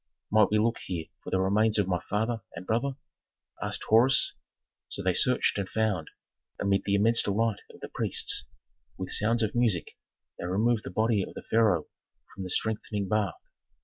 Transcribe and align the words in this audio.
"Might 0.31 0.49
we 0.49 0.57
look 0.57 0.79
here 0.79 1.05
for 1.23 1.29
the 1.29 1.39
remains 1.39 1.77
of 1.77 1.87
my 1.87 2.01
father 2.09 2.41
and 2.55 2.65
brother?" 2.65 2.95
asked 3.61 3.83
Horus. 3.83 4.33
So 4.89 5.03
they 5.03 5.13
searched 5.13 5.59
and 5.59 5.69
found; 5.69 6.09
amid 6.59 6.85
the 6.85 6.95
immense 6.95 7.21
delight 7.21 7.59
of 7.69 7.81
the 7.81 7.87
priests, 7.89 8.45
with 8.97 9.11
sounds 9.11 9.43
of 9.43 9.53
music, 9.53 9.95
they 10.39 10.45
removed 10.47 10.85
the 10.85 10.89
body 10.89 11.21
of 11.21 11.35
the 11.35 11.43
pharaoh 11.43 11.85
from 12.33 12.41
the 12.41 12.49
strengthening 12.49 13.07
bath. 13.09 13.35